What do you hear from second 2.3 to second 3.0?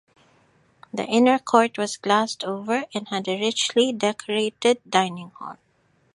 over